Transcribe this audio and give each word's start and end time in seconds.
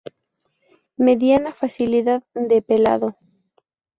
Mediana 0.97 1.53
facilidad 1.53 2.23
de 2.33 2.63
pelado. 2.63 3.15